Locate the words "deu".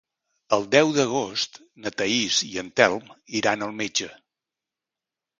0.75-0.87